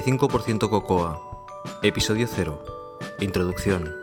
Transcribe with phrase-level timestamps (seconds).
[0.00, 1.20] 95% Cocoa.
[1.82, 2.64] Episodio 0.
[3.20, 3.94] Introducción.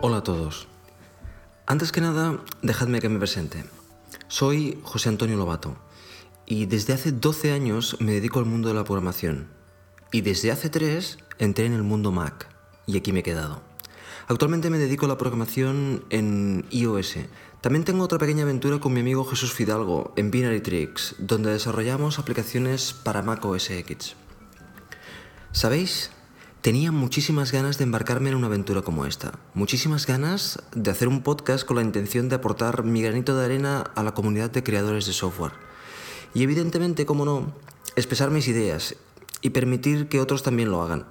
[0.00, 0.68] Hola a todos.
[1.66, 3.64] Antes que nada, dejadme que me presente.
[4.28, 5.76] Soy José Antonio Lobato
[6.46, 9.48] y desde hace 12 años me dedico al mundo de la programación.
[10.12, 12.53] Y desde hace 3 entré en el mundo Mac
[12.86, 13.62] y aquí me he quedado.
[14.26, 17.16] Actualmente me dedico a la programación en iOS.
[17.60, 22.18] También tengo otra pequeña aventura con mi amigo Jesús Fidalgo en Binary Tricks, donde desarrollamos
[22.18, 24.16] aplicaciones para Mac OS X.
[25.52, 26.10] ¿Sabéis?
[26.62, 31.22] Tenía muchísimas ganas de embarcarme en una aventura como esta, muchísimas ganas de hacer un
[31.22, 35.04] podcast con la intención de aportar mi granito de arena a la comunidad de creadores
[35.04, 35.52] de software.
[36.32, 37.52] Y evidentemente, como no,
[37.96, 38.96] expresar mis ideas
[39.42, 41.04] y permitir que otros también lo hagan.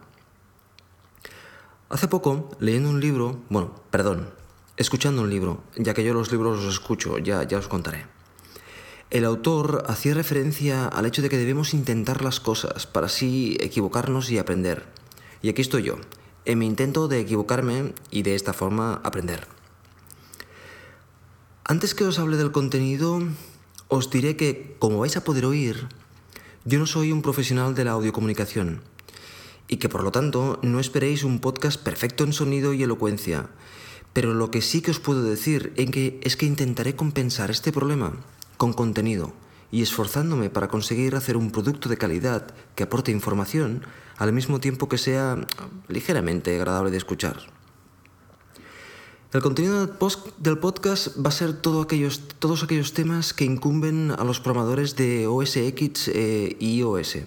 [1.94, 4.31] Hace poco, leyendo un libro, bueno, perdón,
[4.77, 8.08] escuchando un libro, ya que yo los libros los escucho, ya, ya os contaré.
[9.11, 14.31] El autor hacía referencia al hecho de que debemos intentar las cosas para así equivocarnos
[14.31, 14.88] y aprender.
[15.44, 15.97] Y aquí estoy yo,
[16.45, 19.45] en mi intento de equivocarme y de esta forma aprender.
[21.63, 23.22] Antes que os hable del contenido,
[23.88, 25.89] os diré que, como vais a poder oír,
[26.66, 28.81] yo no soy un profesional de la audiocomunicación
[29.67, 33.50] y que por lo tanto no esperéis un podcast perfecto en sonido y elocuencia.
[34.14, 38.14] Pero lo que sí que os puedo decir es que intentaré compensar este problema
[38.58, 39.34] con contenido
[39.72, 43.84] y esforzándome para conseguir hacer un producto de calidad que aporte información
[44.17, 45.47] al mismo tiempo que sea
[45.88, 47.38] ligeramente agradable de escuchar.
[49.34, 49.88] El contenido
[50.38, 55.58] del podcast va a ser todos aquellos temas que incumben a los programadores de OS
[55.58, 57.17] X eh, y iOS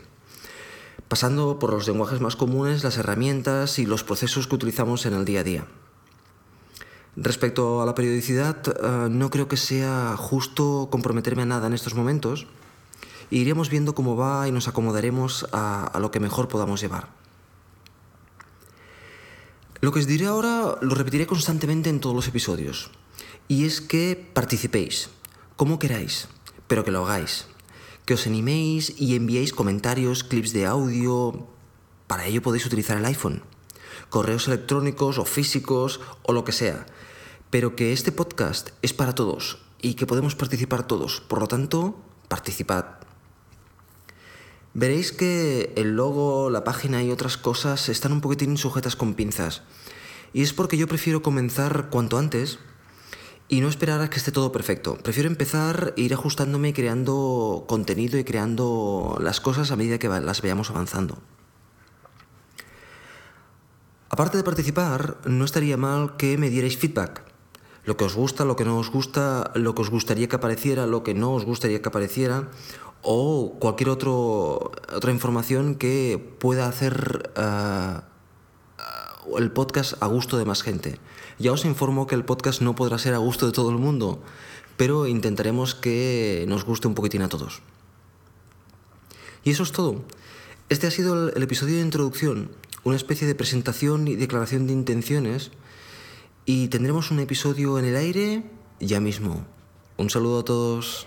[1.08, 5.24] pasando por los lenguajes más comunes, las herramientas y los procesos que utilizamos en el
[5.24, 5.66] día a día.
[7.16, 11.94] Respecto a la periodicidad, eh, no creo que sea justo comprometerme a nada en estos
[11.94, 12.46] momentos.
[13.28, 17.08] iremos viendo cómo va y nos acomodaremos a, a lo que mejor podamos llevar.
[19.80, 22.90] Lo que os diré ahora lo repetiré constantemente en todos los episodios.
[23.48, 25.10] Y es que participéis,
[25.56, 26.28] como queráis,
[26.68, 27.46] pero que lo hagáis
[28.06, 31.50] que os animéis y enviéis comentarios, clips de audio.
[32.06, 33.42] Para ello podéis utilizar el iPhone,
[34.10, 36.86] correos electrónicos o físicos o lo que sea.
[37.50, 41.20] Pero que este podcast es para todos y que podemos participar todos.
[41.20, 43.02] Por lo tanto, participad.
[44.72, 49.62] Veréis que el logo, la página y otras cosas están un poquitín sujetas con pinzas.
[50.32, 52.60] Y es porque yo prefiero comenzar cuanto antes
[53.48, 54.96] y no esperar a que esté todo perfecto.
[54.96, 60.08] Prefiero empezar e ir ajustándome y creando contenido y creando las cosas a medida que
[60.08, 61.18] las veamos avanzando.
[64.08, 67.22] Aparte de participar, no estaría mal que me dierais feedback.
[67.84, 70.86] Lo que os gusta, lo que no os gusta, lo que os gustaría que apareciera,
[70.86, 72.48] lo que no os gustaría que apareciera,
[73.02, 78.02] o cualquier otro, otra información que pueda hacer uh,
[79.38, 80.98] el podcast a gusto de más gente.
[81.38, 84.22] Ya os informo que el podcast no podrá ser a gusto de todo el mundo,
[84.76, 87.62] pero intentaremos que nos guste un poquitín a todos.
[89.44, 90.02] Y eso es todo.
[90.68, 92.50] Este ha sido el, episodio de introducción,
[92.82, 95.52] una especie de presentación y declaración de intenciones,
[96.44, 98.44] y tendremos un episodio en el aire
[98.80, 99.46] ya mismo.
[99.96, 101.06] Un saludo a todos.